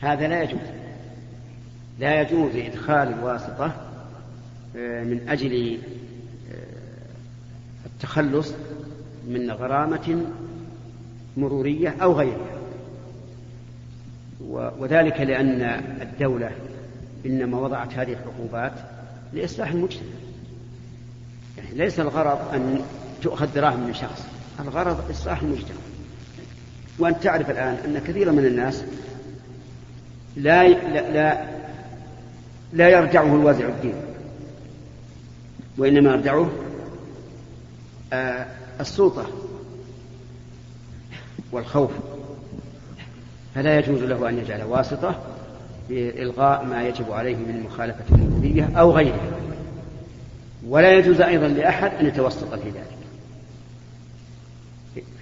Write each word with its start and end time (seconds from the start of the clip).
هذا 0.00 0.28
لا 0.28 0.42
يجوز. 0.42 0.60
لا 1.98 2.20
يجوز 2.20 2.56
إدخال 2.56 3.08
الواسطة 3.08 3.72
آه، 4.76 5.04
من 5.04 5.28
أجل 5.28 5.78
آه، 6.52 7.86
التخلص 7.86 8.54
من 9.28 9.50
غرامة 9.50 10.26
مرورية 11.36 11.94
أو 12.02 12.12
غيرها. 12.12 12.58
وذلك 14.78 15.20
لأن 15.20 15.62
الدولة 16.02 16.50
إنما 17.26 17.58
وضعت 17.60 17.94
هذه 17.94 18.12
العقوبات 18.12 18.72
لإصلاح 19.32 19.70
المجتمع. 19.70 20.08
يعني 21.58 21.74
ليس 21.74 22.00
الغرض 22.00 22.54
أن 22.54 22.82
تؤخذ 23.22 23.54
دراهم 23.54 23.86
من 23.86 23.94
شخص 23.94 24.26
الغرض 24.60 25.10
إصلاح 25.10 25.42
المجتمع. 25.42 25.78
وأنت 26.98 27.22
تعرف 27.22 27.50
الآن 27.50 27.74
أن 27.84 27.98
كثيرا 27.98 28.32
من 28.32 28.46
الناس 28.46 28.84
لا 30.38 30.68
لا 30.68 31.44
لا, 32.72 32.88
يرجعه 32.88 33.34
الوازع 33.34 33.68
الدين. 33.68 33.94
وإنما 35.78 36.10
يرجعه 36.10 36.50
آه 38.12 38.46
السلطة 38.80 39.26
والخوف. 41.52 41.90
فلا 43.54 43.78
يجوز 43.78 44.02
له 44.02 44.28
أن 44.28 44.38
يجعل 44.38 44.62
واسطة 44.62 45.22
بإلغاء 45.88 46.64
ما 46.64 46.82
يجب 46.88 47.12
عليه 47.12 47.36
من 47.36 47.62
مخالفة 47.62 48.04
المرورية 48.14 48.70
أو 48.76 48.92
غيرها 48.92 49.30
ولا 50.66 50.92
يجوز 50.92 51.20
أيضا 51.20 51.48
لأحد 51.48 51.90
أن 52.00 52.06
يتوسط 52.06 52.54
في 52.54 52.70
ذلك. 52.70 52.98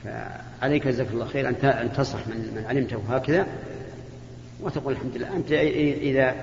فعليك 0.04 0.88
جزاك 0.88 1.06
الله 1.12 1.24
خير. 1.24 1.48
أن 1.48 1.92
تصح 1.96 2.18
من 2.26 2.64
علمته 2.68 2.98
هكذا. 3.08 3.46
وتقول 4.60 4.92
الحمد 4.92 5.16
لله. 5.16 5.36
أنت 5.36 5.52
إذا 6.02 6.34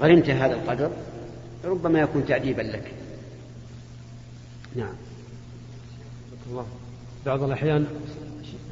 غرمت 0.00 0.30
هذا 0.30 0.54
القدر 0.54 0.90
ربما 1.64 2.00
يكون 2.00 2.26
تأديبا 2.26 2.62
لك. 2.62 2.92
نعم. 4.76 4.94
الله. 6.50 6.66
بعض 7.26 7.42
الأحيان 7.42 7.86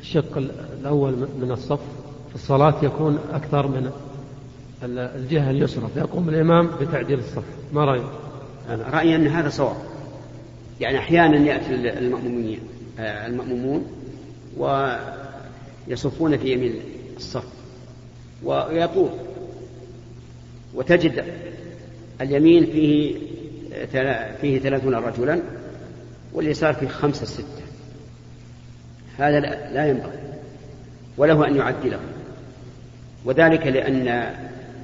الشق 0.01 0.39
الأول 0.81 1.12
من 1.12 1.51
الصف 1.51 1.81
في 2.28 2.34
الصلاة 2.34 2.84
يكون 2.84 3.19
أكثر 3.33 3.67
من 3.67 3.91
الجهة 4.83 5.51
اليسرى 5.51 5.89
فيقوم 5.95 6.29
الإمام 6.29 6.70
بتعديل 6.81 7.19
الصف. 7.19 7.45
ما 7.73 7.84
رأيك؟ 7.84 8.05
رأيي 8.69 9.17
أن 9.17 9.27
هذا 9.27 9.48
صواب. 9.48 9.77
يعني 10.81 10.98
أحيانا 10.98 11.36
يأتي 11.36 11.75
المأمومين 11.75 12.61
آه، 12.98 13.27
المأمومون 13.27 13.86
ويصفون 15.89 16.36
في 16.36 16.53
يمين 16.53 16.75
الصف. 17.17 17.45
ويطول 18.45 19.11
وتجد 20.75 21.25
اليمين 22.20 22.67
فيه 22.67 23.14
فيه 24.41 24.59
ثلاثون 24.59 24.95
رجلا 24.95 25.41
واليسار 26.33 26.75
فيه 26.75 26.89
خمسة 26.89 27.27
ستة. 27.27 27.64
هذا 29.19 29.41
لا 29.73 29.89
ينبغي. 29.89 30.19
وله 31.17 31.47
أن 31.47 31.56
يعدله. 31.56 32.01
وذلك 33.25 33.67
لأن 33.67 34.34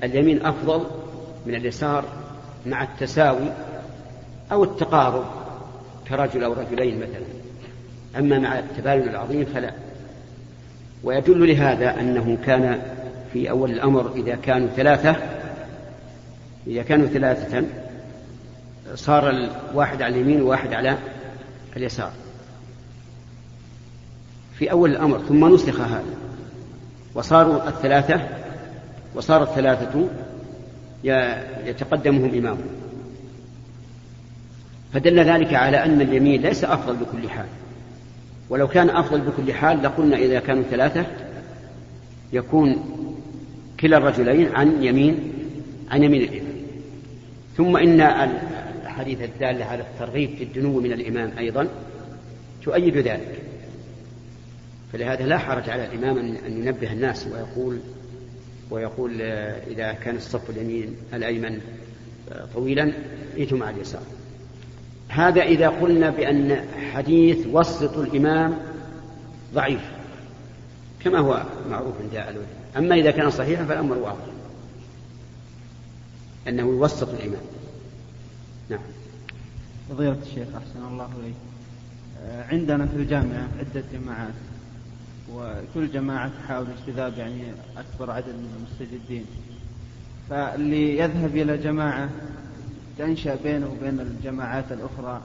اليمين 0.03 0.47
أفضل 0.47 0.87
من 1.47 1.55
اليسار 1.55 2.05
مع 2.67 2.83
التساوي 2.83 3.53
أو 4.53 4.65
التقارب 4.65 5.25
كرجل 6.09 6.45
أو 6.45 6.53
رجلين 6.53 6.97
مثلا. 6.97 7.27
أما 8.19 8.39
مع 8.39 8.59
التباين 8.59 9.09
العظيم 9.09 9.45
فلا. 9.45 9.73
ويدل 11.05 11.49
لهذا 11.49 12.01
أنه 12.01 12.39
كان 12.47 12.83
في 13.33 13.51
أول 13.51 13.71
الأمر 13.71 14.13
إذا 14.17 14.35
كانوا 14.35 14.69
ثلاثة 14.69 15.17
إذا 16.67 16.83
كانوا 16.83 17.07
ثلاثة 17.07 17.65
صار 18.95 19.31
الواحد 19.31 20.03
على 20.03 20.15
اليمين 20.15 20.43
وواحد 20.43 20.73
على 20.73 20.99
اليسار. 21.77 22.13
في 24.59 24.71
أول 24.71 24.91
الأمر 24.91 25.19
ثم 25.19 25.55
نسخ 25.55 25.81
هذا. 25.81 26.05
وصاروا 27.15 27.69
الثلاثة 27.69 28.21
وصار 29.15 29.43
الثلاثة 29.43 30.09
يتقدمهم 31.65 32.35
إمامهم 32.35 32.69
فدل 34.93 35.21
ذلك 35.21 35.55
على 35.55 35.85
أن 35.85 36.01
اليمين 36.01 36.43
ليس 36.43 36.65
أفضل 36.65 36.97
بكل 36.97 37.31
حال. 37.31 37.47
ولو 38.51 38.69
كان 38.69 38.91
أفضل 38.91 39.21
بكل 39.21 39.53
حال 39.53 39.83
لقلنا 39.83 40.17
إذا 40.17 40.41
كانوا 40.41 40.63
ثلاثة 40.63 41.07
يكون 42.33 42.77
كلا 43.81 43.97
الرجلين 43.97 44.55
عن 44.55 44.85
يمين 44.85 45.33
عن 45.91 46.03
يمين 46.03 46.23
الإمام. 46.23 46.55
ثم 47.57 47.77
إن 47.77 48.01
الحديث 48.85 49.23
الدالة 49.23 49.65
على 49.65 49.83
الترغيب 49.83 50.31
في 50.37 50.45
الدنو 50.45 50.81
من 50.81 50.93
الإمام 50.93 51.33
أيضا 51.39 51.69
تؤيد 52.65 52.97
ذلك. 52.97 53.43
فلهذا 54.93 55.27
لا 55.27 55.39
حرج 55.39 55.71
على 55.71 55.85
الإمام 55.85 56.19
أن 56.19 56.67
ينبه 56.67 56.93
الناس 56.93 57.27
ويقول 57.27 57.79
ويقول 58.71 59.23
إذا 59.71 59.93
كان 59.93 60.17
الصف 60.17 60.51
اليمين 60.51 60.97
الأيمن 61.15 61.61
طويلا 62.55 62.93
ائتوا 63.37 63.59
مع 63.59 63.71
اليسار. 63.71 64.03
هذا 65.09 65.43
إذا 65.43 65.69
قلنا 65.69 66.11
بأن 66.11 66.65
حديث 66.93 67.47
وسط 67.47 67.99
الإمام 67.99 68.59
ضعيف. 69.55 70.00
كما 71.05 71.19
هو 71.19 71.43
معروف 71.71 71.95
عند 72.01 72.15
أهل 72.15 72.37
أما 72.77 72.95
إذا 72.95 73.11
كان 73.11 73.31
صحيحا 73.31 73.65
فالأمر 73.65 73.99
واضح. 73.99 74.25
أنه 76.49 76.63
يوسط 76.63 77.09
الإمام 77.09 77.43
نعم. 78.71 78.81
فضيلة 79.91 80.17
الشيخ 80.23 80.49
أحسن 80.57 80.87
الله 80.93 81.09
إليك. 81.21 81.35
عندنا 82.53 82.87
في 82.87 82.97
الجامعة 82.97 83.49
عدة 83.59 83.85
جماعات 83.93 84.35
وكل 85.33 85.93
جماعة 85.93 86.31
تحاول 86.43 86.67
اجتذاب 86.79 87.19
يعني 87.19 87.43
أكبر 87.77 88.11
عدد 88.11 88.29
من 88.29 88.55
المستجدين. 88.57 89.27
فاللي 90.31 90.99
يذهب 90.99 91.37
إلى 91.37 91.57
جماعة 91.57 92.09
تنشأ 92.99 93.35
بينه 93.43 93.67
وبين 93.67 94.01
الجماعات 94.01 94.65
الأخرى 94.73 95.23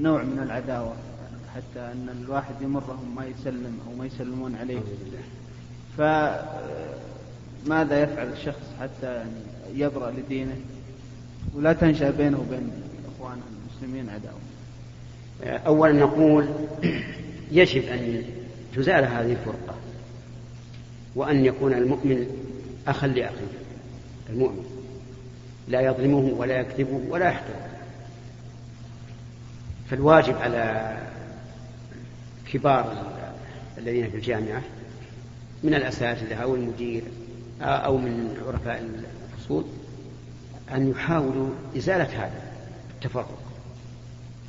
نوع 0.00 0.22
من 0.22 0.38
العداوة. 0.42 0.94
حتى 1.56 1.80
أن 1.80 2.08
الواحد 2.22 2.54
يمرهم 2.62 3.14
ما 3.16 3.26
يسلم 3.26 3.78
أو 3.86 3.94
ما 3.98 4.06
يسلمون 4.06 4.56
عليه. 4.56 4.80
فماذا 5.98 8.02
يفعل 8.02 8.32
الشخص 8.32 8.62
حتى 8.80 9.14
يعني 9.14 9.30
يبرأ 9.74 10.10
لدينه؟ 10.10 10.56
ولا 11.54 11.72
تنشأ 11.72 12.10
بينه 12.10 12.40
وبين 12.40 12.70
إخوانه 13.14 13.42
المسلمين 13.52 14.10
عداوة. 14.10 14.38
أولا 15.66 15.92
نقول 15.92 16.48
يجب 17.50 17.82
أن 17.82 18.22
تزال 18.76 19.04
هذه 19.04 19.32
الفرقة 19.32 19.74
وأن 21.14 21.44
يكون 21.44 21.72
المؤمن 21.72 22.26
أخا 22.86 23.06
لأخيه 23.06 23.58
المؤمن. 24.30 24.64
لا 25.68 25.80
يظلمه 25.80 26.32
ولا 26.36 26.60
يكذبه 26.60 27.00
ولا 27.08 27.28
يحقره 27.28 27.68
فالواجب 29.90 30.36
على 30.36 30.96
كبار 32.52 33.12
الذين 33.78 34.10
في 34.10 34.16
الجامعة 34.16 34.62
من 35.62 35.74
الأساتذة 35.74 36.34
أو 36.34 36.54
المدير 36.54 37.02
أو 37.60 37.96
من 37.96 38.36
عرفاء 38.46 38.90
الفصول 39.34 39.64
أن 40.74 40.90
يحاولوا 40.90 41.50
إزالة 41.76 42.24
هذا 42.24 42.52
التفرق 42.94 43.38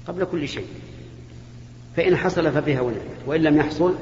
قبل 0.08 0.26
كل 0.26 0.48
شيء. 0.48 0.68
فإن 1.96 2.16
حصل 2.16 2.52
فبها 2.52 2.82
ونعمت 2.82 3.18
وإن 3.26 3.42
لم 3.42 3.58
يحصل 3.58 3.96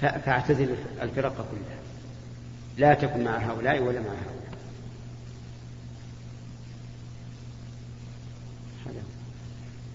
فاعتزل 0.00 0.74
الفرق 1.02 1.34
كلها. 1.34 1.78
لا 2.78 2.94
تكن 2.94 3.24
مع 3.24 3.36
هؤلاء 3.36 3.82
ولا 3.82 4.00
مع 4.00 4.06
هؤلاء. 4.06 4.41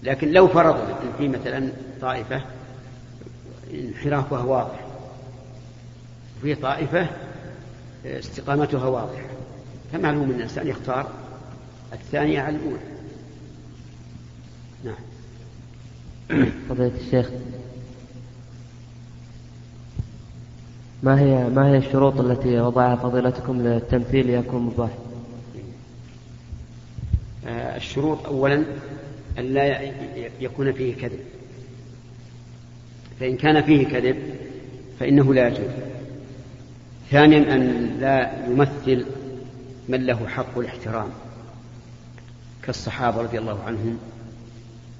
لكن 0.02 0.32
لو 0.32 0.48
فرضنا 0.48 1.02
ان 1.02 1.12
في 1.18 1.28
مثلا 1.28 1.68
طائفة 2.00 2.42
انحرافها 3.74 4.42
واضح. 4.42 4.80
وفي 6.38 6.54
طائفة 6.54 7.06
استقامتها 8.06 8.86
واضحه 8.86 9.26
فمعلوم 9.92 10.22
أن 10.22 10.30
الإنسان 10.30 10.68
يختار 10.68 11.08
الثانية 11.92 12.40
على 12.40 12.56
الأولى. 12.56 12.78
نعم. 14.84 14.94
فضيلة 16.68 16.92
الشيخ 17.06 17.30
ما 21.02 21.20
هي 21.20 21.48
ما 21.48 21.68
هي 21.68 21.76
الشروط 21.76 22.20
التي 22.20 22.60
وضعها 22.60 22.96
فضيلتكم 22.96 23.62
للتمثيل؟ 23.62 24.26
ليكون 24.26 24.62
مباح؟ 24.62 24.90
آه، 27.46 27.76
الشروط 27.76 28.26
أولا 28.26 28.64
أن 29.38 29.54
لا 29.54 29.92
يكون 30.40 30.72
فيه 30.72 30.94
كذب. 30.94 31.20
فإن 33.20 33.36
كان 33.36 33.62
فيه 33.62 33.86
كذب 33.86 34.16
فإنه 35.00 35.34
لا 35.34 35.48
يجوز. 35.48 35.70
ثانيا 37.10 37.54
أن 37.54 37.90
لا 38.00 38.46
يمثل 38.46 39.06
من 39.88 40.06
له 40.06 40.28
حق 40.28 40.58
الاحترام 40.58 41.08
كالصحابة 42.62 43.22
رضي 43.22 43.38
الله 43.38 43.62
عنهم 43.62 43.98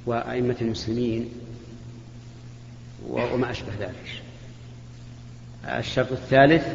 وأئمة 0.06 0.56
المسلمين 0.60 1.28
وما 3.08 3.50
أشبه 3.50 3.72
ذلك. 3.80 4.22
الشرط 5.64 6.12
الثالث 6.12 6.66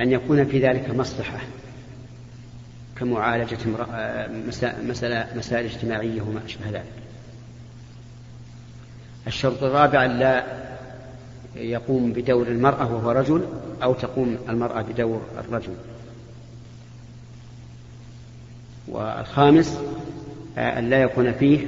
أن 0.00 0.12
يكون 0.12 0.44
في 0.44 0.58
ذلك 0.58 0.90
مصلحة. 0.90 1.38
كمعالجة 3.00 3.58
مسألة 4.82 5.26
مسائل 5.36 5.64
اجتماعية 5.64 6.22
وما 6.22 6.40
أشبه 6.44 6.70
ذلك. 6.70 6.92
الشرط 9.26 9.62
الرابع 9.62 10.06
لا 10.06 10.44
يقوم 11.56 12.12
بدور 12.12 12.46
المرأة 12.46 12.94
وهو 12.94 13.10
رجل 13.10 13.46
أو 13.82 13.94
تقوم 13.94 14.38
المرأة 14.48 14.82
بدور 14.82 15.22
الرجل. 15.38 15.74
والخامس 18.88 19.78
أن 20.58 20.90
لا 20.90 21.02
يكون 21.02 21.32
فيه 21.32 21.66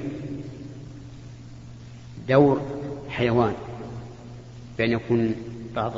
دور 2.29 2.61
حيوان 3.09 3.55
بأن 4.79 4.91
يكون 4.91 5.35
بعض 5.77 5.93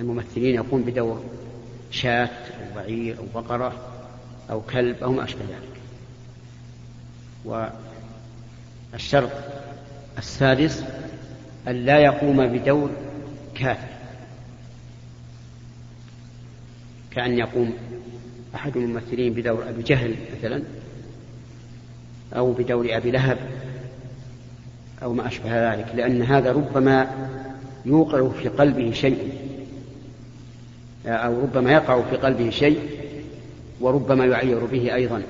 الممثلين 0.00 0.54
يقوم 0.54 0.82
بدور 0.82 1.24
شاة 1.90 2.26
أو 2.26 2.74
بعير 2.76 3.16
أو 3.18 3.42
بقرة. 3.42 3.95
أو 4.50 4.60
كلب 4.60 4.96
أو 5.02 5.12
ما 5.12 5.24
أشبه 5.24 5.40
ذلك. 5.44 5.76
والشرط 8.92 9.30
السادس 10.18 10.84
أن 11.68 11.74
لا 11.74 11.98
يقوم 11.98 12.46
بدور 12.46 12.90
كافر. 13.54 13.88
كأن 17.10 17.38
يقوم 17.38 17.72
أحد 18.54 18.76
الممثلين 18.76 19.32
بدور 19.32 19.68
أبي 19.68 19.82
جهل 19.82 20.14
مثلا 20.38 20.62
أو 22.36 22.52
بدور 22.52 22.86
أبي 22.96 23.10
لهب 23.10 23.38
أو 25.02 25.12
ما 25.12 25.26
أشبه 25.26 25.72
ذلك. 25.74 25.86
لأن 25.94 26.22
هذا 26.22 26.52
ربما 26.52 27.10
يوقع 27.86 28.28
في 28.28 28.48
قلبه 28.48 28.92
شيء 28.92 29.32
أو 31.06 31.40
ربما 31.42 31.72
يقع 31.72 32.02
في 32.02 32.16
قلبه 32.16 32.50
شيء 32.50 32.95
وربما 33.80 34.26
يعير 34.26 34.64
به 34.64 34.94
أيضا 34.94 35.22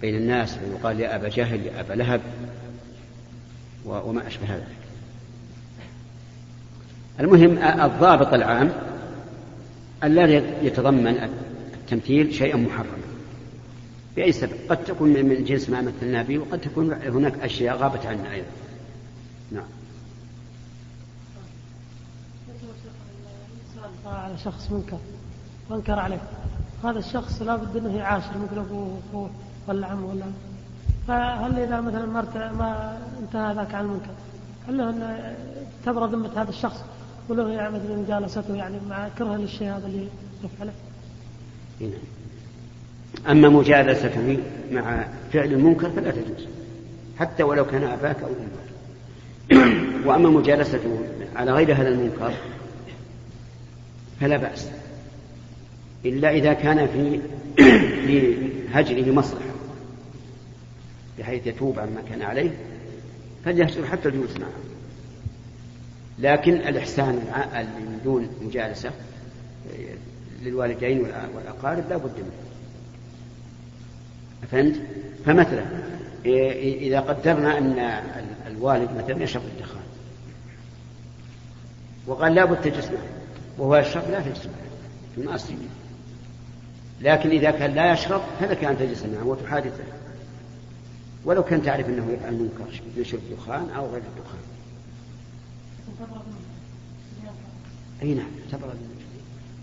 بين 0.00 0.16
الناس 0.16 0.58
ويقال 0.58 1.00
يا 1.00 1.16
أبا 1.16 1.28
جهل 1.28 1.66
يا 1.66 1.80
أبا 1.80 1.92
لهب 1.92 2.20
وما 3.84 4.26
أشبه 4.26 4.54
ذلك. 4.54 4.66
المهم 7.20 7.58
الضابط 7.58 8.34
العام 8.34 8.72
الذي 10.04 10.42
يتضمن 10.62 11.28
التمثيل 11.74 12.34
شيئا 12.34 12.56
محرما 12.56 13.04
بأي 14.16 14.32
سبب؟ 14.32 14.52
قد 14.68 14.84
تكون 14.84 15.08
من 15.08 15.44
جنس 15.44 15.70
ما 15.70 15.82
مثلنا 15.82 16.22
به 16.22 16.38
وقد 16.38 16.60
تكون 16.60 16.92
هناك 16.92 17.38
أشياء 17.38 17.76
غابت 17.76 18.06
عنا 18.06 18.32
أيضا. 18.32 18.46
نعم. 19.52 19.64
على 24.06 24.38
شخص 24.38 24.70
منكر 24.70 24.98
وانكر 25.70 25.98
عليه. 25.98 26.20
هذا 26.84 26.98
الشخص 26.98 27.42
لابد 27.42 27.76
إنه 27.76 27.96
يعاشر 27.96 28.30
مثل 28.38 28.58
أبوه 28.58 29.00
وأخوه 29.12 29.30
ولا 29.68 29.86
عمه 29.86 30.06
ولا 30.06 30.24
فهل 31.08 31.58
إذا 31.58 31.80
مثلا 31.80 32.06
ما 32.52 32.98
انتهى 33.22 33.54
ذاك 33.54 33.74
عن 33.74 33.84
المنكر 33.84 34.10
هل 34.68 34.78
له 34.78 34.90
إن 34.90 35.34
تبرى 35.86 36.10
ذمة 36.12 36.42
هذا 36.42 36.50
الشخص 36.50 36.84
وله 37.28 37.50
يعني 37.50 37.74
مثلا 37.74 37.96
مجالسته 37.96 38.54
يعني 38.54 38.76
مع 38.88 39.08
كره 39.18 39.36
للشيء 39.36 39.68
هذا 39.68 39.86
اللي 39.86 40.08
يفعله؟ 40.44 40.72
نعم. 41.80 41.90
أما 43.30 43.48
مجالسته 43.48 44.38
مع 44.72 45.04
فعل 45.32 45.52
المنكر 45.52 45.90
فلا 45.90 46.10
تجوز 46.10 46.46
حتى 47.18 47.42
ولو 47.42 47.64
كان 47.64 47.84
أباك 47.84 48.16
أو 48.22 48.28
أمك 48.28 48.64
وأما 50.06 50.30
مجالسته 50.30 50.98
على 51.36 51.52
غير 51.52 51.74
هذا 51.74 51.88
المنكر 51.88 52.32
فلا 54.20 54.36
بأس 54.36 54.68
إلا 56.04 56.30
إذا 56.30 56.52
كان 56.52 56.86
في 56.86 57.20
في 58.06 58.36
هجره 58.72 59.12
مصلحة 59.12 59.54
بحيث 61.18 61.46
يتوب 61.46 61.78
عما 61.78 62.02
كان 62.10 62.22
عليه 62.22 62.50
فليهجر 63.44 63.86
حتى 63.86 64.08
الجلوس 64.08 64.36
معه. 64.36 64.50
لكن 66.18 66.52
الإحسان 66.52 67.14
من 67.78 68.00
دون 68.04 68.28
مجالسة 68.42 68.90
للوالدين 70.42 71.00
والأقارب 71.34 71.88
لا 71.90 71.96
بد 71.96 72.18
منه. 72.18 72.44
فهمت؟ 74.50 74.80
فمثلا 75.26 75.64
إذا 76.24 77.00
قدرنا 77.00 77.58
أن 77.58 77.78
الوالد 78.46 78.90
مثلا 78.96 79.22
يشرب 79.22 79.42
الدخان 79.44 79.82
وقال 82.06 82.34
لابد 82.34 82.60
تجلس 82.60 82.86
معه 82.86 83.08
وهو 83.58 83.76
يشرب 83.76 84.10
لا 84.10 84.20
تجلس 84.20 84.46
معه 84.46 84.54
في 85.14 85.22
لكن 87.04 87.30
إذا 87.30 87.50
كان 87.50 87.74
لا 87.74 87.92
يشرب 87.92 88.20
فلك 88.40 88.64
أن 88.64 88.78
تجلس 88.78 89.04
معه 89.04 89.26
وتحادثه. 89.26 89.84
ولو 91.24 91.42
كان 91.42 91.62
تعرف 91.62 91.88
أنه 91.88 92.06
يفعل 92.12 92.48
يشرب 92.96 93.20
دخان 93.32 93.70
أو 93.76 93.86
غير 93.86 94.02
الدخان. 94.16 94.40
أي 98.02 98.14
نعم 98.14 98.26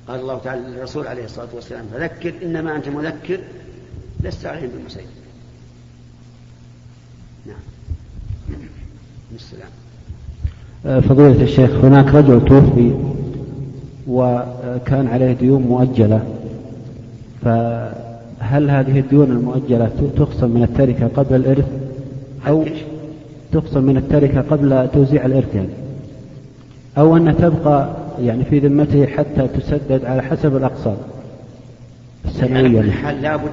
قال 0.07 0.19
الله 0.19 0.37
تعالى 0.37 0.61
للرسول 0.61 1.07
عليه 1.07 1.25
الصلاة 1.25 1.47
والسلام 1.53 1.85
فذكر 1.93 2.33
إنما 2.43 2.75
أنت 2.75 2.87
مذكر 2.87 3.39
لست 4.23 4.45
عليهم 4.45 4.69
بالمسيطر 4.69 5.05
نعم. 7.45 7.55
السلام. 9.35 9.69
آه، 10.85 10.99
فضيلة 10.99 11.43
الشيخ 11.43 11.69
هناك 11.71 12.05
رجل 12.05 12.45
توفي 12.45 13.13
وكان 14.07 15.07
عليه 15.07 15.33
ديون 15.33 15.61
مؤجلة. 15.61 16.40
فهل 17.41 18.69
هذه 18.69 18.99
الديون 18.99 19.31
المؤجلة 19.31 19.91
تقسم 20.17 20.49
من 20.49 20.63
التركة 20.63 21.07
قبل 21.07 21.35
الإرث؟ 21.35 21.65
أو 22.47 22.65
تقسم 23.51 23.83
من 23.83 23.97
التركة 23.97 24.41
قبل 24.41 24.89
توزيع 24.93 25.25
الإرث 25.25 25.55
يعني؟ 25.55 25.69
أو 26.97 27.17
أن 27.17 27.37
تبقى 27.37 27.95
يعني 28.21 28.45
في 28.45 28.59
ذمته 28.59 29.05
حتى 29.05 29.47
تسدد 29.47 30.05
على 30.05 30.21
حسب 30.23 30.57
الأقساط 30.57 30.97
السنوية 32.25 32.61
يعني 32.61 32.79
الحال 32.79 33.21
لابد 33.21 33.51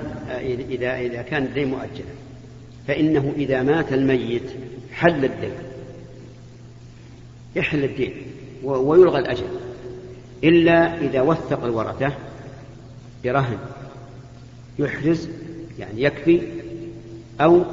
إذا 0.70 0.98
إذا 0.98 1.22
كان 1.22 1.42
الدين 1.42 1.68
مؤجلا 1.68 2.18
فإنه 2.88 3.32
إذا 3.36 3.62
مات 3.62 3.92
الميت 3.92 4.42
حل 4.92 5.24
الدين. 5.24 5.50
يحل 7.56 7.84
الدين 7.84 8.12
ويلغى 8.64 9.18
الأجل. 9.18 9.44
إلا 10.44 11.00
إذا 11.00 11.20
وثق 11.20 11.64
الورثة 11.64 12.12
برهن 13.24 13.58
يحرز 14.78 15.28
يعني 15.78 16.02
يكفي 16.02 16.42
أو 17.40 17.64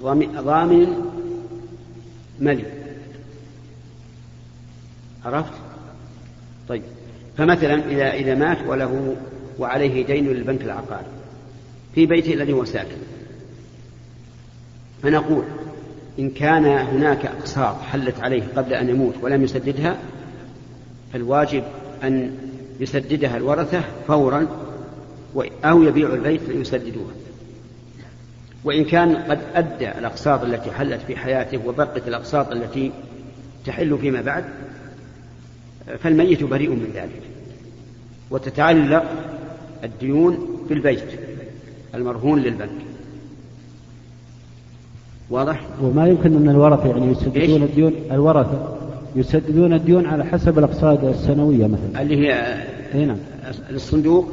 ضامن 0.00 0.88
ملي 2.40 2.64
عرفت؟ 5.24 5.52
طيب. 6.68 6.82
فمثلا 7.36 7.90
إذا 7.90 8.12
إذا 8.12 8.34
مات 8.34 8.58
وله 8.66 9.16
وعليه 9.58 10.06
دين 10.06 10.26
للبنك 10.26 10.62
العقاري 10.62 11.06
في 11.94 12.06
بيته 12.06 12.34
الذي 12.34 12.52
هو 12.52 12.64
ساكن. 12.64 12.96
فنقول 15.02 15.44
إن 16.18 16.30
كان 16.30 16.64
هناك 16.64 17.26
أقساط 17.26 17.80
حلت 17.80 18.20
عليه 18.20 18.42
قبل 18.56 18.74
أن 18.74 18.88
يموت 18.88 19.14
ولم 19.22 19.44
يسددها 19.44 19.96
فالواجب 21.12 21.62
أن 22.02 22.36
يسددها 22.80 23.36
الورثة 23.36 23.80
فورا 24.08 24.46
أو 25.64 25.82
يبيع 25.82 26.14
البيت 26.14 26.48
ليسددوها 26.48 27.14
وإن 28.64 28.84
كان 28.84 29.16
قد 29.16 29.38
أدى 29.54 29.88
الأقساط 29.88 30.42
التي 30.42 30.70
حلت 30.70 31.00
في 31.06 31.16
حياته 31.16 31.60
وبقت 31.66 32.08
الأقساط 32.08 32.52
التي 32.52 32.92
تحل 33.66 33.98
فيما 33.98 34.20
بعد 34.20 34.44
فالميت 35.98 36.44
بريء 36.44 36.70
من 36.70 36.90
ذلك. 36.94 37.22
وتتعلق 38.30 39.04
الديون 39.84 40.58
بالبيت 40.68 41.04
المرهون 41.94 42.38
للبنك. 42.38 42.70
واضح؟ 45.30 45.60
وما 45.82 46.08
يمكن 46.08 46.36
أن 46.36 46.48
الورثة 46.48 46.88
يعني 46.88 47.12
يسددون 47.12 47.62
الديون 47.62 47.92
الورثة. 48.10 48.75
يسددون 49.16 49.72
الديون 49.72 50.06
على 50.06 50.24
حسب 50.24 50.58
الاقساط 50.58 51.04
السنوية 51.04 51.66
مثلا. 51.66 52.02
اللي 52.02 52.16
هي 52.16 52.62
إي 52.94 53.04
نعم. 53.04 53.18
الصندوق؟ 53.70 54.32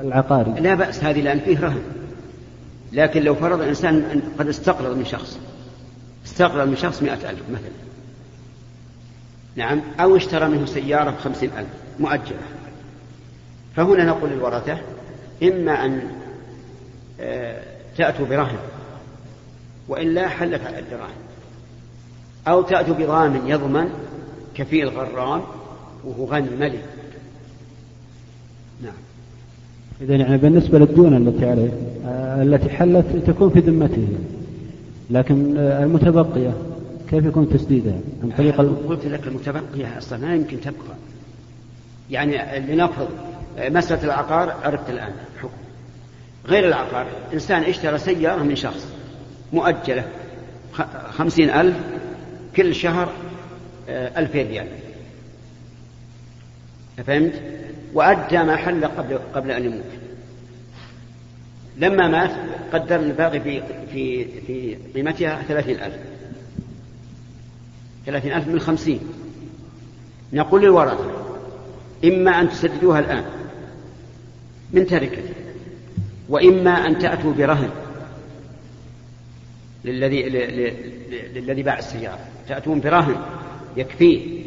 العقاري. 0.00 0.60
لا 0.60 0.74
بأس 0.74 1.04
هذه 1.04 1.20
لأن 1.20 1.38
فيه 1.40 1.60
رهن. 1.60 1.82
لكن 2.92 3.22
لو 3.22 3.34
فرض 3.34 3.60
الانسان 3.60 3.94
أن 3.94 4.22
قد 4.38 4.48
استقرض 4.48 4.96
من 4.96 5.04
شخص 5.04 5.38
استقرض 6.26 6.68
من 6.68 6.76
شخص 6.76 7.02
مئة 7.02 7.30
ألف 7.30 7.42
مثلا. 7.50 7.70
نعم. 9.56 9.80
أو 10.00 10.16
اشترى 10.16 10.48
منه 10.48 10.66
سيارة 10.66 11.10
بخمسين 11.10 11.50
ألف 11.58 11.68
مؤجلة. 12.00 12.38
فهنا 13.76 14.04
نقول 14.04 14.30
للورثة 14.30 14.78
إما 15.42 15.84
أن 15.84 16.00
آه، 17.20 17.62
تأتوا 17.96 18.26
برهن 18.26 18.58
وإلا 19.88 20.28
حلت 20.28 20.66
على 20.66 20.78
الدراهم. 20.78 21.29
أو 22.48 22.62
تأتوا 22.62 22.94
بضامن 22.94 23.40
يضمن 23.46 23.88
كفيل 24.54 24.88
غرام 24.88 25.42
وهو 26.04 26.24
غني 26.24 26.56
ملك. 26.60 26.84
نعم. 28.82 28.92
إذا 30.00 30.14
يعني 30.14 30.36
بالنسبة 30.36 30.78
للديون 30.78 31.16
التي 31.16 31.46
عليه 31.50 31.70
آه، 32.06 32.42
التي 32.42 32.68
حلت 32.68 33.06
تكون 33.26 33.50
في 33.50 33.60
ذمته 33.60 34.08
لكن 35.10 35.56
آه، 35.58 35.84
المتبقية 35.84 36.54
كيف 37.10 37.24
يكون 37.24 37.50
تسديدها؟ 37.50 38.00
عن 38.22 38.30
طريق 38.38 38.60
قلت 38.88 39.06
لك 39.06 39.26
المتبقية 39.26 39.98
أصلا 39.98 40.18
ما 40.18 40.34
يمكن 40.34 40.60
تبقى. 40.60 40.96
يعني 42.10 42.60
لنفرض 42.74 43.08
آه، 43.58 43.68
مسألة 43.68 44.04
العقار 44.04 44.54
عرفت 44.62 44.90
الآن 44.90 45.12
حكم. 45.42 45.50
غير 46.46 46.68
العقار 46.68 47.06
إنسان 47.32 47.62
اشترى 47.62 47.98
سيارة 47.98 48.42
من 48.42 48.56
شخص 48.56 48.86
مؤجلة 49.52 50.04
خمسين 51.10 51.50
ألف 51.50 51.76
كل 52.56 52.74
شهر 52.74 53.12
ألفين 53.88 54.48
ريال. 54.48 54.66
فهمت؟ 57.06 57.42
وأدى 57.94 58.38
ما 58.38 58.56
حل 58.56 58.84
قبل 58.84 59.18
قبل 59.34 59.50
أن 59.50 59.64
يموت. 59.64 59.84
لما 61.76 62.08
مات 62.08 62.30
قدر 62.72 62.96
الباقي 62.96 63.40
في 63.40 63.62
في 63.92 64.24
في 64.46 64.76
قيمتها 64.94 65.42
ثلاثين 65.42 65.80
ألف. 65.82 65.98
ثلاثين 68.06 68.32
ألف 68.32 68.48
من 68.48 68.60
خمسين. 68.60 69.00
نقول 70.32 70.62
للورثة 70.62 71.10
إما 72.04 72.40
أن 72.40 72.50
تسددوها 72.50 72.98
الآن 72.98 73.24
من 74.72 74.86
تركة 74.86 75.22
وإما 76.28 76.70
أن 76.70 76.98
تأتوا 76.98 77.32
برهن 77.32 77.70
للذي 79.84 80.22
للذي 81.34 81.62
باع 81.62 81.78
السيارة. 81.78 82.29
تأتون 82.50 82.80
برهن 82.80 83.16
يكفيه 83.76 84.40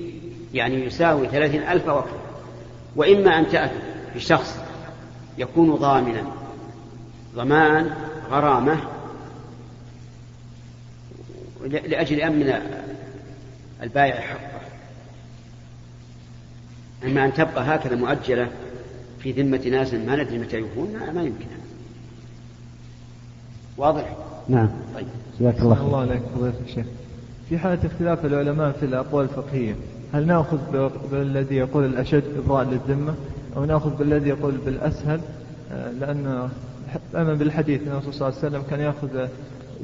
يعني 0.53 0.85
يساوي 0.85 1.27
ثلاثين 1.27 1.61
ألف 1.61 1.87
وقت. 1.87 2.09
وإما 2.95 3.39
أن 3.39 3.47
تأتي 3.47 3.75
بشخص 4.15 4.57
يكون 5.37 5.75
ضامنا 5.75 6.23
ضمان 7.35 7.93
غرامة 8.29 8.77
لأجل 11.65 12.21
أمن 12.21 12.53
البائع 13.83 14.19
حقه. 14.19 14.61
أما 17.03 17.25
أن 17.25 17.33
تبقى 17.33 17.75
هكذا 17.75 17.95
مؤجلة 17.95 18.51
في 19.19 19.31
ذمة 19.31 19.67
ناس 19.67 19.93
ما 19.93 20.15
ندري 20.15 20.39
متى 20.39 20.57
يكون 20.57 21.11
ما 21.15 21.23
يمكن. 21.23 21.45
واضح؟ 23.77 24.15
نعم. 24.49 24.69
طيب. 24.95 25.07
جزاك 25.39 25.59
الله 25.59 25.75
خير. 25.75 25.85
الله 25.85 26.01
عليك 26.01 26.21
فضيلة 26.35 26.53
الشيخ. 26.67 26.85
في 27.49 27.57
حالة 27.57 27.87
اختلاف 27.87 28.25
العلماء 28.25 28.71
في 28.71 28.85
الأقوال 28.85 29.25
الفقهية 29.25 29.75
هل 30.13 30.27
نأخذ 30.27 30.57
بالذي 31.11 31.55
يقول 31.55 31.85
الأشد 31.85 32.23
إبراء 32.37 32.63
للذمة 32.63 33.15
أو 33.57 33.65
نأخذ 33.65 33.97
بالذي 33.97 34.29
يقول 34.29 34.51
بالأسهل 34.65 35.21
آه، 35.71 35.91
لأن 35.91 36.49
أما 37.15 37.33
بالحديث 37.33 37.81
أن 37.81 37.87
الرسول 37.87 38.13
صلى 38.13 38.27
الله 38.27 38.39
عليه 38.39 38.49
وسلم 38.49 38.63
كان 38.69 38.93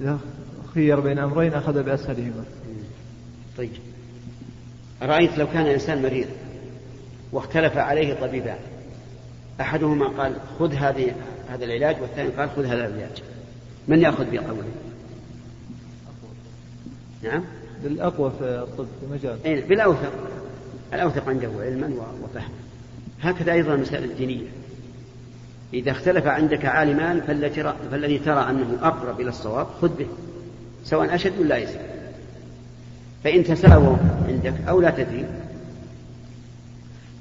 اذا 0.01 0.19
خير 0.73 0.99
بين 0.99 1.19
أمرين 1.19 1.53
أخذ 1.53 1.83
بأسهلهما. 1.83 2.43
طيب 3.57 3.71
رأيت 5.01 5.37
لو 5.37 5.47
كان 5.47 5.65
انسان 5.65 6.01
مريض 6.01 6.27
واختلف 7.31 7.77
عليه 7.77 8.13
طبيبان 8.13 8.57
أحدهما 9.61 10.07
قال 10.07 10.35
خذ 10.59 10.73
هذه 10.73 11.11
هذا 11.49 11.65
العلاج 11.65 12.01
والثاني 12.01 12.29
قال 12.29 12.49
خذ 12.49 12.65
هذا 12.65 12.87
العلاج 12.87 13.23
من 13.87 14.01
يأخذ 14.01 14.25
بقوله؟ 14.31 14.63
نعم. 17.23 17.43
بالأقوى 17.83 18.31
في 18.39 18.45
الطب 18.45 18.87
في 18.99 19.13
مجال. 19.13 19.37
أي 19.45 19.61
بالأوثق. 19.61 20.13
الأوثق 20.93 21.29
عنده 21.29 21.49
علما 21.59 21.87
وفهما 22.23 22.49
هكذا 23.21 23.53
أيضا 23.53 23.73
المسائل 23.73 24.03
الدينية 24.03 24.47
إذا 25.73 25.91
اختلف 25.91 26.27
عندك 26.27 26.65
عالمان 26.65 27.21
فالذي 27.91 28.19
ترى 28.19 28.49
أنه 28.49 28.77
أقرب 28.81 29.21
إلى 29.21 29.29
الصواب 29.29 29.67
خذ 29.81 29.97
به. 29.97 30.07
سواء 30.85 31.15
أشد 31.15 31.39
ولا 31.39 31.57
يسر 31.57 31.79
فإن 33.23 33.43
تساووا 33.43 33.97
عندك 34.27 34.53
أو 34.67 34.81
لا 34.81 34.89
تدري 34.89 35.25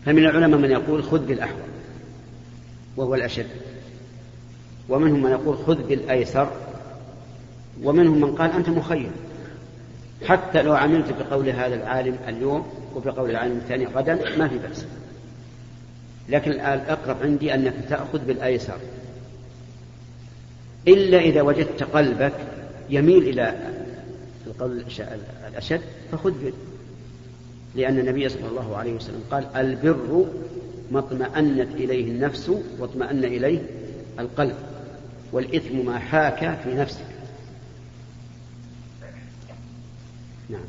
فمن 0.06 0.18
العلماء 0.18 0.60
من 0.60 0.70
يقول 0.70 1.02
خذ 1.02 1.26
بالأحوط 1.26 1.58
وهو 2.96 3.14
الأشد. 3.14 3.46
ومنهم 4.88 5.22
من 5.22 5.30
يقول 5.30 5.56
خذ 5.56 5.82
بالأيسر 5.88 6.48
ومنهم 7.82 8.20
من 8.20 8.34
قال 8.34 8.52
أنت 8.52 8.68
مخير. 8.68 9.10
حتى 10.26 10.62
لو 10.62 10.74
عملت 10.74 11.06
بقول 11.20 11.48
هذا 11.48 11.74
العالم 11.74 12.16
اليوم 12.28 12.66
وبقول 12.94 13.30
العالم 13.30 13.56
الثاني 13.56 13.86
غدا 13.86 14.36
ما 14.38 14.48
في 14.48 14.58
بأس. 14.58 14.86
لكن 16.28 16.50
الأقرب 16.50 17.16
عندي 17.22 17.54
أنك 17.54 17.74
تأخذ 17.88 18.18
بالأيسر. 18.18 18.78
إلا 20.88 21.18
إذا 21.18 21.42
وجدت 21.42 21.82
قلبك 21.82 22.32
يميل 22.90 23.22
إلى 23.28 23.54
القول 24.46 24.84
الأشد 25.50 25.80
فخذ 26.12 26.44
به. 26.44 26.52
لأن 27.74 27.98
النبي 27.98 28.28
صلى 28.28 28.48
الله 28.48 28.76
عليه 28.76 28.92
وسلم 28.92 29.22
قال 29.30 29.44
البر 29.56 30.26
ما 30.90 30.98
اطمأنت 30.98 31.74
إليه 31.74 32.10
النفس 32.10 32.52
واطمأن 32.78 33.24
إليه 33.24 33.58
القلب. 34.18 34.56
والإثم 35.32 35.86
ما 35.86 35.98
حاك 35.98 36.58
في 36.64 36.74
نفسك. 36.74 37.04
نعم. 40.50 40.60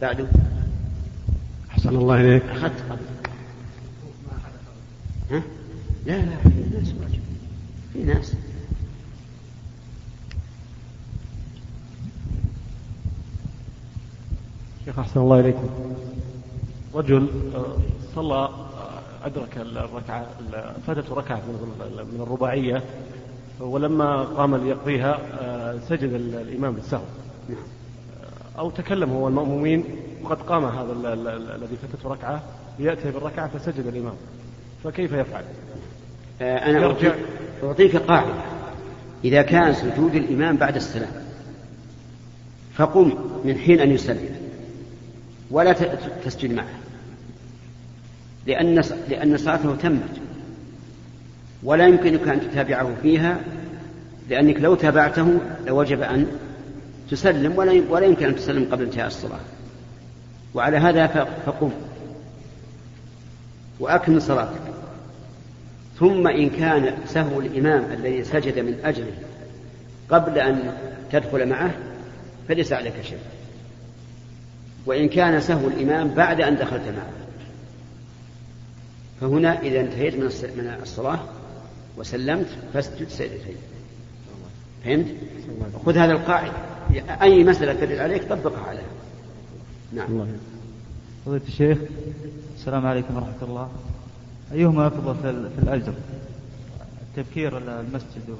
بعده 0.00 0.26
أحسن 1.70 1.88
الله 1.88 2.20
إليك. 2.20 2.42
أخذت 2.42 2.82
قبل. 2.90 3.00
ها؟ 5.30 5.42
لا 6.06 6.16
لا 6.24 6.36
في 6.36 6.48
ناس 6.48 6.94
واجب. 7.00 7.20
في 7.92 8.02
ناس. 8.02 8.32
شيخ 14.84 14.98
أحسن 14.98 15.20
الله 15.20 15.40
إليكم 15.40 15.68
رجل 16.94 17.28
آه، 17.54 17.76
صلى 18.14 18.34
آه، 18.34 19.00
أدرك 19.24 19.56
الركعة 19.56 20.26
فاتته 20.86 21.14
ركعة 21.14 21.42
من 22.12 22.20
الرباعية. 22.20 22.82
ولما 23.60 24.22
قام 24.22 24.56
ليقضيها 24.56 25.18
آه، 25.40 25.78
سجد 25.88 26.12
الإمام 26.12 26.74
بالسهو. 26.74 27.02
أو 28.58 28.70
تكلم 28.70 29.10
هو 29.10 29.28
المأمومين 29.28 29.84
وقد 30.22 30.42
قام 30.42 30.64
هذا 30.64 30.92
الذي 31.56 31.76
فاتته 31.82 32.08
ركعة 32.08 32.42
ليأتي 32.78 33.10
بالركعة 33.10 33.48
فسجد 33.48 33.86
الإمام. 33.86 34.14
فكيف 34.84 35.12
يفعل؟ 35.12 35.44
آه، 36.42 36.58
أنا 36.58 36.78
يرجع. 36.78 37.14
أعطيك 37.64 37.96
قاعدة. 37.96 38.34
إذا 39.24 39.42
كان 39.42 39.74
سجود 39.74 40.14
الإمام 40.14 40.56
بعد 40.56 40.76
السلام 40.76 41.10
فقم 42.74 43.12
من 43.44 43.58
حين 43.58 43.80
أن 43.80 43.90
يسلم 43.90 44.36
ولا 45.50 45.72
تسجد 46.24 46.52
معه 46.52 46.68
لأن 48.46 48.74
لأن 49.08 49.36
صلاته 49.36 49.76
تمت. 49.76 50.25
ولا 51.66 51.86
يمكنك 51.86 52.28
أن 52.28 52.40
تتابعه 52.40 52.94
فيها 53.02 53.38
لأنك 54.28 54.60
لو 54.60 54.74
تابعته 54.74 55.38
لوجب 55.66 56.02
أن 56.02 56.26
تسلم 57.10 57.58
ولا 57.58 57.82
ولا 57.88 58.06
يمكن 58.06 58.26
أن 58.26 58.36
تسلم 58.36 58.68
قبل 58.72 58.84
انتهاء 58.84 59.06
الصلاة. 59.06 59.40
وعلى 60.54 60.76
هذا 60.76 61.06
فقم. 61.46 61.70
وأكمل 63.80 64.22
صلاتك 64.22 64.60
ثم 65.98 66.26
إن 66.26 66.50
كان 66.50 66.94
سهو 67.06 67.40
الإمام 67.40 67.92
الذي 67.92 68.24
سجد 68.24 68.58
من 68.58 68.78
أجله 68.84 69.12
قبل 70.10 70.38
أن 70.38 70.72
تدخل 71.12 71.48
معه 71.48 71.70
فليس 72.48 72.72
عليك 72.72 72.94
شيء. 73.02 73.18
وإن 74.86 75.08
كان 75.08 75.40
سهو 75.40 75.68
الإمام 75.68 76.08
بعد 76.08 76.40
أن 76.40 76.56
دخلت 76.56 76.88
معه. 76.88 77.10
فهنا 79.20 79.60
إذا 79.60 79.80
انتهيت 79.80 80.14
من 80.14 80.76
الصلاة 80.82 81.18
وسلمت 81.96 82.46
فاسجد 82.74 83.08
سجدتين 83.08 83.56
فهمت؟ 84.84 85.06
خذ 85.86 85.96
هذا 85.96 86.12
القاعدة. 86.12 86.52
أي 87.22 87.44
مسألة 87.44 87.80
تدل 87.80 88.00
عليك 88.00 88.28
طبقها 88.28 88.60
عليها 88.60 88.90
نعم. 89.92 90.26
فضيلة 91.26 91.42
الشيخ 91.48 91.78
السلام 92.56 92.86
عليكم 92.86 93.16
ورحمة 93.16 93.42
الله. 93.42 93.70
أيهما 94.52 94.86
أفضل 94.86 95.50
في 95.56 95.62
الأجر؟ 95.62 95.94
تبكير 97.16 97.58
المسجد 97.58 98.36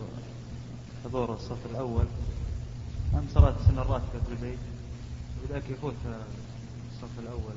وحضور 1.05 1.35
الصف 1.35 1.67
الأول؟ 1.71 2.05
أم 3.15 3.25
صلاة 3.35 3.55
سنة 3.67 3.83
الراتبة 3.83 4.21
في 4.27 4.33
البيت؟ 4.33 4.59
ذاك 5.53 5.63
يفوت 5.71 5.95
الصف 6.93 7.19
الأول. 7.23 7.55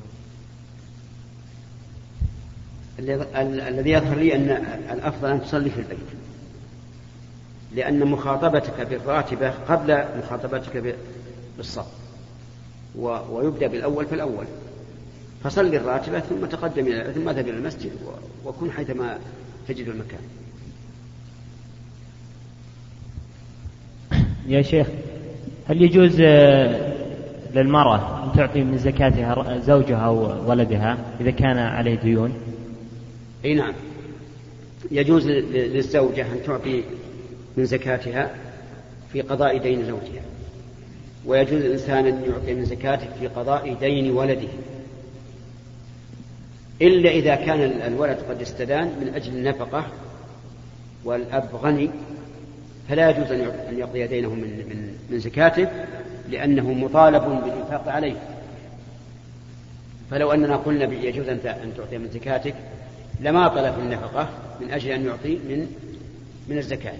الذي 3.67 3.91
يظهر 3.91 4.17
لي 4.17 4.35
أن 4.35 4.49
الأفضل 4.91 5.29
أن 5.29 5.41
تصلي 5.41 5.69
في 5.69 5.79
البيت. 5.79 5.97
لأن 7.75 8.05
مخاطبتك 8.05 8.87
بالراتبة 8.89 9.49
قبل 9.49 10.03
مخاطبتك 10.17 10.95
بالصف. 11.57 11.87
ويبدأ 13.31 13.67
بالأول 13.67 14.05
فالأول 14.05 14.45
فصل 15.43 15.75
الراتبة 15.75 16.19
ثم 16.19 16.45
تقدم 16.45 16.87
إلى 16.87 17.13
ثم 17.13 17.29
اذهب 17.29 17.47
إلى 17.47 17.57
المسجد 17.57 17.91
وكن 18.45 18.71
حيثما 18.71 19.17
تجد 19.67 19.87
المكان. 19.87 20.21
يا 24.47 24.61
شيخ 24.61 24.87
هل 25.67 25.81
يجوز 25.81 26.17
آه، 26.21 26.93
للمرأة 27.55 28.23
أن 28.23 28.31
تعطي 28.37 28.63
من 28.63 28.77
زكاتها 28.77 29.57
زوجها 29.59 29.97
أو 29.97 30.49
ولدها 30.49 30.97
إذا 31.21 31.31
كان 31.31 31.57
عليه 31.57 31.95
ديون؟ 31.95 32.33
أي 33.45 33.53
نعم. 33.53 33.73
يجوز 34.91 35.27
للزوجة 35.27 36.21
أن 36.21 36.43
تعطي 36.45 36.83
من 37.57 37.65
زكاتها 37.65 38.35
في 39.13 39.21
قضاء 39.21 39.57
دين 39.57 39.85
زوجها. 39.85 40.21
ويجوز 41.25 41.61
الإنسان 41.61 42.05
أن 42.05 42.23
يعطي 42.29 42.53
من 42.53 42.65
زكاته 42.65 43.07
في 43.19 43.27
قضاء 43.27 43.73
دين 43.73 44.11
ولده. 44.11 44.49
إلا 46.81 47.09
إذا 47.09 47.35
كان 47.35 47.61
الولد 47.61 48.17
قد 48.29 48.41
استدان 48.41 48.85
من 49.01 49.11
أجل 49.15 49.33
النفقة 49.33 49.87
والأب 51.03 51.49
غني 51.55 51.89
فلا 52.89 53.09
يجوز 53.09 53.31
أن 53.31 53.77
يقضي 53.77 54.07
دينه 54.07 54.29
من, 54.29 54.41
من, 54.41 54.95
من 55.09 55.19
زكاته 55.19 55.67
لأنه 56.29 56.73
مطالب 56.73 57.23
بالإنفاق 57.23 57.87
عليه. 57.87 58.15
فلو 60.11 60.31
أننا 60.31 60.55
قلنا 60.55 60.83
يجوز 60.83 61.27
أن 61.27 61.39
تعطي 61.77 61.97
من 61.97 62.09
زكاتك 62.13 62.55
لما 63.21 63.47
طلب 63.47 63.79
النفقة 63.79 64.29
من 64.61 64.71
أجل 64.71 64.91
أن 64.91 65.05
يعطي 65.05 65.35
من 65.35 65.67
من 66.49 66.57
الزكاة. 66.57 66.97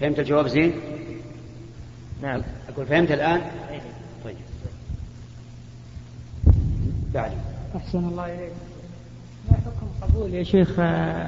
فهمت 0.00 0.18
الجواب 0.18 0.46
زين؟ 0.46 0.72
نعم. 2.22 2.42
أقول 2.68 2.86
فهمت 2.86 3.10
الآن؟ 3.10 3.40
طيب. 4.24 4.36
بعد. 7.14 7.32
أحسن 7.76 7.98
الله 7.98 8.26
إليك. 8.26 8.52
ما 9.50 9.56
حكم 9.56 9.86
قبول 10.02 10.34
يا 10.34 10.42
شيخ 10.42 10.80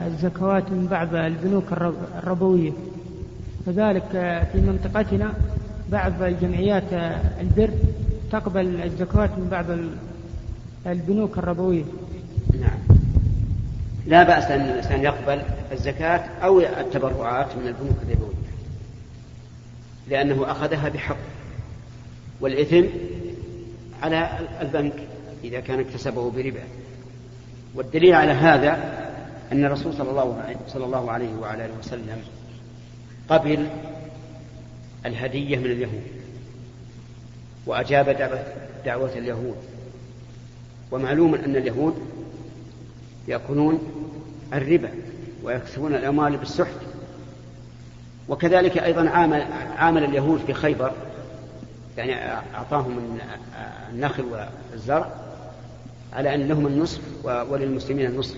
الزكوات 0.06 0.70
من 0.70 0.86
بعض 0.86 1.14
البنوك 1.14 1.72
الربوية؟ 1.72 2.72
وذلك 3.66 4.08
في 4.52 4.60
منطقتنا 4.60 5.34
بعض 5.92 6.22
الجمعيات 6.22 6.92
البر 7.40 7.70
تقبل 8.32 8.82
الزكوات 8.82 9.30
من 9.30 9.48
بعض 9.50 9.66
البنوك 10.86 11.38
الربوية. 11.38 11.84
لا 14.06 14.22
بأس 14.22 14.44
أن 14.44 14.60
الإنسان 14.60 15.02
يقبل 15.02 15.42
الزكاة 15.72 16.18
أو 16.42 16.60
التبرعات 16.60 17.56
من 17.56 17.66
البنوك 17.66 17.96
الربوية. 18.02 18.34
لأنه 20.08 20.50
أخذها 20.50 20.88
بحق. 20.88 21.16
والإثم 22.40 22.86
على 24.02 24.38
البنك 24.60 24.92
إذا 25.44 25.60
كان 25.60 25.80
اكتسبه 25.80 26.30
بربا. 26.30 26.62
والدليل 27.74 28.14
على 28.14 28.32
هذا 28.32 28.72
أن 29.52 29.64
الرسول 29.64 29.94
صلى 29.94 30.10
الله 30.10 30.56
صلى 30.68 30.84
الله 30.84 31.12
عليه 31.12 31.34
وعلى 31.34 31.64
آله 31.64 31.74
وسلم 31.78 32.22
قبل 33.28 33.66
الهدية 35.06 35.56
من 35.56 35.66
اليهود. 35.70 36.02
وأجاب 37.66 38.08
دعوة 38.84 39.12
اليهود. 39.12 39.56
ومعلوم 40.90 41.34
أن 41.34 41.56
اليهود 41.56 41.94
يأكلون 43.28 43.78
الربا 44.52 44.90
ويكسبون 45.44 45.94
الأموال 45.94 46.36
بالسحت. 46.36 46.80
وكذلك 48.28 48.78
أيضا 48.78 49.08
عامل, 49.08 49.42
عامل 49.76 50.04
اليهود 50.04 50.40
في 50.46 50.54
خيبر 50.54 50.92
يعني 51.96 52.14
أعطاهم 52.54 53.18
النخل 53.92 54.24
والزرع 54.72 55.10
على 56.12 56.34
أن 56.34 56.48
لهم 56.48 56.66
النصف 56.66 57.00
وللمسلمين 57.24 58.06
النصف. 58.06 58.36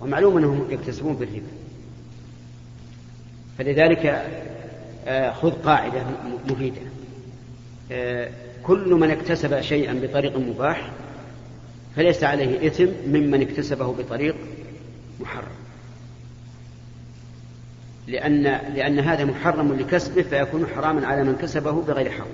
ومعلوم 0.00 0.38
أنهم 0.38 0.66
يكتسبون 0.70 1.14
بالربا. 1.14 1.52
فلذلك 3.58 4.26
آه، 5.06 5.32
خذ 5.32 5.50
قاعدة 5.50 6.04
مفيدة. 6.48 6.80
آه، 7.92 8.30
كل 8.62 8.94
من 8.94 9.10
اكتسب 9.10 9.60
شيئا 9.60 10.00
بطريق 10.02 10.36
مباح 10.36 10.90
فليس 11.96 12.24
عليه 12.24 12.66
إثم 12.66 12.86
ممن 13.06 13.42
اكتسبه 13.42 13.92
بطريق 13.92 14.36
محرم. 15.20 15.52
لأن 18.06 18.42
لأن 18.74 18.98
هذا 18.98 19.24
محرم 19.24 19.72
لكسبه 19.72 20.22
فيكون 20.22 20.66
حراما 20.66 21.06
على 21.06 21.24
من 21.24 21.36
كسبه 21.36 21.72
بغير 21.72 22.10
حق. 22.10 22.26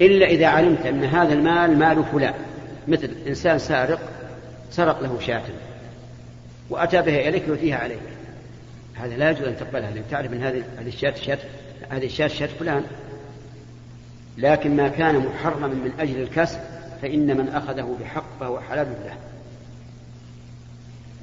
إلا 0.00 0.26
إذا 0.26 0.46
علمت 0.46 0.86
أن 0.86 1.04
هذا 1.04 1.32
المال 1.32 1.78
مال 1.78 2.04
فلان 2.04 2.34
مثل 2.88 3.10
إنسان 3.26 3.58
سارق 3.58 4.00
سرق 4.70 5.02
له 5.02 5.18
شاة 5.20 5.42
وأتى 6.70 7.02
بها 7.02 7.28
إليك 7.28 7.48
يؤتيها 7.48 7.76
عليك. 7.76 7.98
هذا 8.94 9.16
لا 9.16 9.30
يجوز 9.30 9.48
أن 9.48 9.56
تقبلها 9.56 9.90
لأن 9.90 10.04
تعرف 10.10 10.32
أن 10.32 10.42
هذه 10.42 10.62
الشاة 10.86 11.14
شاة 11.14 11.38
هذه 11.90 12.06
الشاة 12.06 12.26
شاة 12.26 12.46
فلان. 12.46 12.82
لكن 14.38 14.76
ما 14.76 14.88
كان 14.88 15.18
محرما 15.18 15.66
من 15.66 15.92
أجل 16.00 16.22
الكسب 16.22 16.58
فإن 17.02 17.36
من 17.36 17.48
أخذه 17.48 17.96
بحق 18.00 18.24
فهو 18.40 18.60
حلال 18.60 18.86
له. 19.04 19.16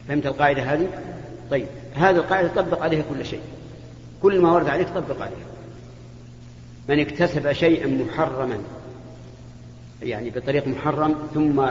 فهمت 0.08 0.26
القاعدة 0.26 0.62
هذه؟ 0.62 0.88
طيب 1.52 1.68
هذه 1.96 2.16
القاعدة 2.16 2.48
طبق 2.48 2.82
عليها 2.82 3.04
كل 3.10 3.26
شيء. 3.26 3.42
كل 4.22 4.42
ما 4.42 4.52
ورد 4.52 4.70
عليك 4.70 4.90
طبق 4.90 5.22
عليه 5.22 5.46
من 6.90 7.00
اكتسب 7.00 7.52
شيئا 7.52 7.88
محرما 7.88 8.58
يعني 10.04 10.30
بطريق 10.30 10.68
محرم 10.68 11.16
ثم 11.34 11.70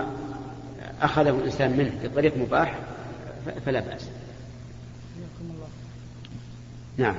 أخذه 1.03 1.31
الإنسان 1.31 1.71
منه 1.77 1.93
بطريق 2.05 2.37
مباح 2.37 2.79
فلا 3.67 3.81
بأس. 3.81 4.09
نعم. 6.97 7.17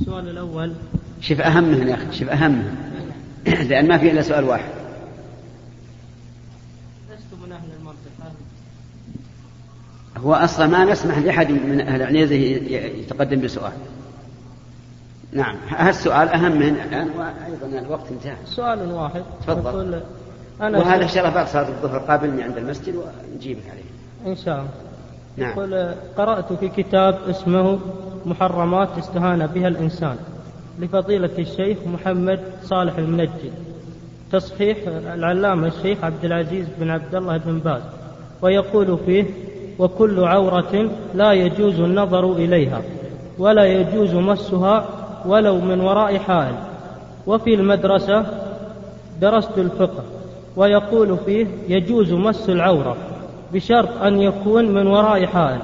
السؤال 0.00 0.28
الأول. 0.28 0.72
شوف 1.20 1.40
أهمهن 1.40 1.88
يا 1.88 1.94
أخي 1.94 2.18
شوف 2.18 2.28
أهمهن 2.28 2.74
لأن 3.70 3.88
ما 3.88 3.98
في 3.98 4.10
إلا 4.10 4.22
سؤال 4.22 4.44
واحد. 4.44 4.70
لست 7.10 7.46
من 7.46 7.52
أهل 7.52 7.68
المنطقة 7.80 8.32
هو 10.16 10.34
أصلا 10.34 10.66
ما 10.66 10.84
نسمح 10.84 11.18
لأحد 11.18 11.50
من 11.50 11.80
أهل 11.80 12.02
عنيزة 12.02 12.34
يتقدم 12.34 13.40
بسؤال. 13.40 13.72
نعم 15.32 15.56
هذا 15.68 15.90
السؤال 15.90 16.28
أهم 16.28 16.52
من 16.52 16.68
الآن 16.68 17.08
وأيضا 17.08 17.78
الوقت 17.78 18.10
انتهى. 18.10 18.36
سؤال 18.46 18.92
واحد. 18.92 19.22
تفضل. 19.40 20.02
أنا 20.60 20.78
وهذا 20.78 21.06
شرف 21.06 21.52
صلاة 21.52 21.68
الظهر 21.68 21.98
قابلني 21.98 22.42
عند 22.42 22.56
المسجد 22.56 22.94
ونجيبك 22.96 23.62
عليه. 23.70 24.32
إن 24.32 24.36
شاء 24.36 24.54
الله. 24.58 24.70
نعم. 25.38 25.50
يقول 25.50 25.94
قرأت 26.16 26.52
في 26.52 26.68
كتاب 26.68 27.18
اسمه 27.30 27.78
محرمات 28.26 28.88
استهان 28.98 29.46
بها 29.46 29.68
الإنسان 29.68 30.16
لفضيلة 30.78 31.30
الشيخ 31.38 31.78
محمد 31.86 32.40
صالح 32.62 32.98
المنجد 32.98 33.52
تصحيح 34.32 34.78
العلامة 35.14 35.66
الشيخ 35.66 36.04
عبد 36.04 36.24
العزيز 36.24 36.66
بن 36.78 36.90
عبد 36.90 37.14
الله 37.14 37.36
بن 37.36 37.58
باز 37.58 37.82
ويقول 38.42 38.98
فيه 39.06 39.24
وكل 39.78 40.24
عورة 40.24 40.90
لا 41.14 41.32
يجوز 41.32 41.80
النظر 41.80 42.32
إليها 42.32 42.82
ولا 43.38 43.64
يجوز 43.64 44.14
مسها 44.14 44.88
ولو 45.26 45.60
من 45.60 45.80
وراء 45.80 46.18
حائل 46.18 46.54
وفي 47.26 47.54
المدرسة 47.54 48.26
درست 49.20 49.58
الفقه 49.58 50.02
ويقول 50.56 51.16
فيه 51.26 51.46
يجوز 51.68 52.12
مس 52.12 52.50
العورة 52.50 52.96
بشرط 53.52 54.02
أن 54.02 54.20
يكون 54.20 54.74
من 54.74 54.86
وراء 54.86 55.26
حائل. 55.26 55.60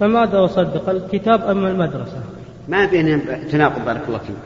فماذا 0.00 0.44
أصدق؟ 0.44 0.88
الكتاب 0.88 1.42
أم 1.42 1.66
المدرسة؟ 1.66 2.22
ما 2.68 2.86
بين 2.86 3.22
تناقض 3.50 3.84
بارك 3.84 4.02
الله 4.08 4.18
فيك. 4.18 4.36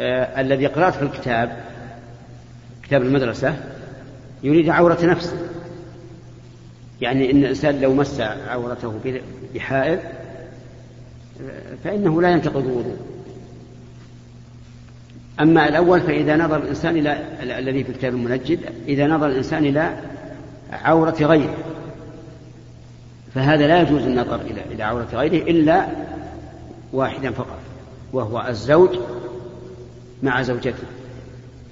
آه 0.00 0.40
الذي 0.40 0.66
قرأت 0.66 0.94
في 0.94 1.02
الكتاب 1.02 1.56
كتاب 2.82 3.02
المدرسة 3.02 3.56
يريد 4.42 4.68
عورة 4.68 4.98
نفسه. 5.02 5.36
يعني 7.00 7.30
إن 7.30 7.36
الإنسان 7.36 7.80
لو 7.80 7.94
مس 7.94 8.20
عورته 8.48 8.94
بحائل 9.54 9.98
آه، 11.42 11.74
فإنه 11.84 12.22
لا 12.22 12.30
ينتقض 12.30 12.66
الوضوء 12.66 12.96
أما 15.40 15.68
الأول 15.68 16.00
فإذا 16.00 16.36
نظر 16.36 16.56
الإنسان 16.56 16.96
إلى 16.96 17.58
الذي 17.58 17.84
في 17.84 17.92
كتاب 17.92 18.14
المنجد 18.14 18.60
إذا 18.88 19.06
نظر 19.06 19.26
الإنسان 19.26 19.64
إلى 19.64 19.96
عورة 20.72 21.16
غيره. 21.20 21.54
فهذا 23.34 23.66
لا 23.66 23.82
يجوز 23.82 24.02
النظر 24.02 24.40
إلى 24.40 24.62
إلى 24.70 24.82
عورة 24.82 25.08
غيره 25.12 25.50
إلا 25.50 25.86
واحدا 26.92 27.30
فقط 27.30 27.58
وهو 28.12 28.44
الزوج 28.48 28.98
مع 30.22 30.42
زوجته. 30.42 30.86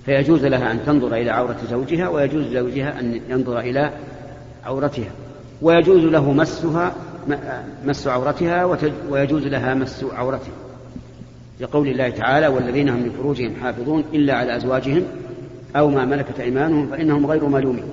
فيجوز 0.04 0.44
لها 0.44 0.72
أن 0.72 0.78
تنظر 0.86 1.14
إلى 1.14 1.30
عورة 1.30 1.56
زوجها 1.70 2.08
ويجوز 2.08 2.44
لزوجها 2.44 3.00
أن 3.00 3.20
ينظر 3.28 3.60
إلى 3.60 3.90
عورتها. 4.64 5.10
ويجوز 5.62 6.04
له 6.04 6.32
مسها 6.32 6.94
مس 7.84 8.06
عورتها 8.06 8.64
ويجوز 9.10 9.46
لها 9.46 9.74
مس 9.74 10.04
عورته 10.04 10.50
لقول 11.60 11.88
الله 11.88 12.10
تعالى 12.10 12.46
والذين 12.46 12.88
هم 12.88 13.06
لفروجهم 13.06 13.52
حافظون 13.62 14.04
إلا 14.14 14.34
على 14.34 14.56
أزواجهم 14.56 15.02
أو 15.76 15.90
ما 15.90 16.04
ملكت 16.04 16.40
أيمانهم 16.40 16.86
فإنهم 16.86 17.26
غير 17.26 17.46
ملومين. 17.46 17.84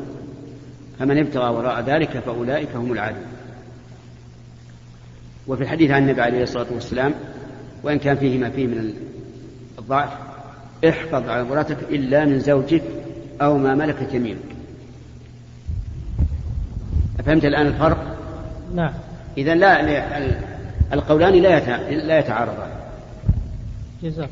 فمن 0.99 1.17
ابتغى 1.17 1.49
وراء 1.49 1.81
ذلك 1.81 2.09
فأولئك 2.09 2.75
هم 2.75 2.91
العادون. 2.91 3.25
وفي 5.47 5.63
الحديث 5.63 5.91
عن 5.91 6.03
النبي 6.03 6.21
عليه 6.21 6.43
الصلاة 6.43 6.67
والسلام 6.71 7.13
وإن 7.83 7.99
كان 7.99 8.15
فيه 8.15 8.37
ما 8.37 8.49
فيه 8.49 8.67
من 8.67 8.93
الضعف 9.79 10.09
احفظ 10.89 11.29
عورتك 11.29 11.77
إلا 11.89 12.25
من 12.25 12.39
زوجك 12.39 12.83
أو 13.41 13.57
ما 13.57 13.75
ملكت 13.75 14.13
يمينك. 14.13 14.37
أفهمت 17.19 17.45
الآن 17.45 17.67
الفرق؟ 17.67 18.17
نعم. 18.75 18.93
إذا 19.37 19.55
لا 19.55 20.17
القولان 20.93 21.33
لا 21.33 21.59
لا 21.91 22.19
يتعارضان. 22.19 22.69
جزاك. 24.03 24.29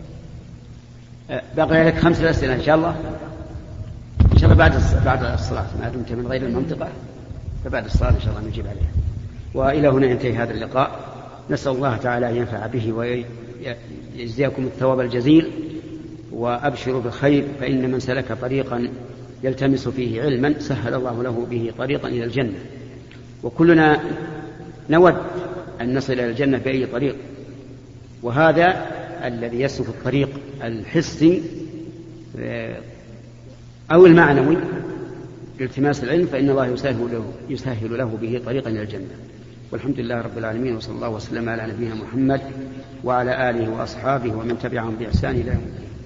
أه، 1.32 1.41
باقي 1.58 1.84
لك 1.84 1.97
خمس 1.97 2.21
أسئلة 2.21 2.54
إن 2.54 2.63
شاء 2.63 2.76
الله. 2.76 2.95
شاء 4.41 4.51
الله 4.51 4.67
بعد 4.67 4.82
بعد 5.06 5.23
الصلاة. 5.23 5.65
ما 5.82 5.89
دمت 5.89 6.12
من 6.12 6.27
غير 6.27 6.41
المنطقة 6.41 6.89
فبعد 7.65 7.86
الصلاة 7.86 8.10
إن 8.10 8.21
شاء 8.21 8.38
الله 8.38 8.49
نجيب 8.49 8.67
عليها. 8.67 8.91
وإلى 9.54 9.88
هنا 9.88 10.06
ينتهي 10.06 10.34
هذا 10.34 10.54
اللقاء. 10.54 10.99
نسأل 11.49 11.71
الله 11.71 11.97
تعالى 11.97 12.30
أن 12.30 12.36
ينفع 12.36 12.67
به 12.67 12.93
ويجزيكم 12.93 14.63
الثواب 14.63 14.99
الجزيل. 14.99 15.51
وأبشروا 16.32 17.01
بالخير 17.01 17.45
فإن 17.60 17.91
من 17.91 17.99
سلك 17.99 18.32
طريقا 18.41 18.89
يلتمس 19.43 19.88
فيه 19.88 20.21
علما 20.21 20.60
سهل 20.60 20.93
الله 20.93 21.23
له 21.23 21.47
به 21.49 21.73
طريقا 21.77 22.08
إلى 22.08 22.23
الجنة. 22.23 22.60
وكلنا 23.43 24.04
نود 24.89 25.15
أن 25.82 25.97
نصل 25.97 26.13
إلى 26.13 26.30
الجنة 26.30 26.58
بأي 26.58 26.86
طريق. 26.86 27.15
وهذا 28.23 28.86
الذي 29.23 29.62
يسلك 29.62 29.88
الطريق 29.88 30.30
الحسي 30.63 31.41
آه، 32.39 32.77
أو 33.91 34.06
المعنوي 34.06 34.58
لالتماس 35.60 36.04
العلم 36.04 36.25
فإن 36.25 36.49
الله 36.49 36.67
يسهل 36.67 37.10
له, 37.12 37.34
يسهل 37.49 37.97
له 37.97 38.17
به 38.21 38.41
طريقا 38.45 38.69
إلى 38.69 38.82
الجنة. 38.82 39.15
والحمد 39.71 39.99
لله 39.99 40.21
رب 40.21 40.38
العالمين 40.38 40.75
وصلى 40.75 40.95
الله 40.95 41.10
وسلم 41.10 41.49
على 41.49 41.73
نبينا 41.73 41.95
محمد 41.95 42.41
وعلى 43.04 43.49
آله 43.49 43.69
وأصحابه 43.69 44.36
ومن 44.36 44.60
تبعهم 44.60 44.95
بإحسان 44.95 45.36
إلى 45.36 45.47
يوم 45.47 45.65
الدين. 45.67 45.90